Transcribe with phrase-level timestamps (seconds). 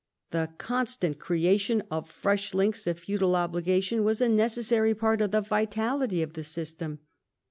[0.31, 5.41] The constant creation of fresh links of feudal obligation was a necessary part of the
[5.41, 6.97] vitality of the system.